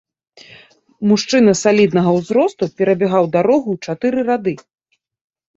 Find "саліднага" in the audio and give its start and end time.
1.63-2.09